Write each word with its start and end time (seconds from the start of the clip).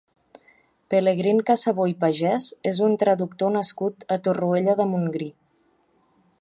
Pelegrín 0.93 1.41
Casabó 1.49 1.85
i 1.91 1.93
Pagés 2.05 2.47
és 2.71 2.81
un 2.89 2.97
traductor 3.03 3.55
nascut 3.59 4.09
a 4.17 4.21
Torroella 4.29 4.79
de 4.81 4.89
Montgrí. 4.95 5.33